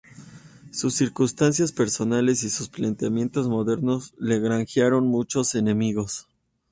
[0.71, 6.27] Sus circunstancias personales y sus planteamientos modernos le granjearon muchos enemigos.